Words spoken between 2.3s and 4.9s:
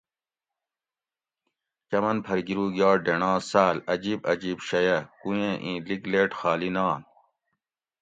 گِرُوگ یا ڈینڈاں ساۤل اجیب اجیب شئ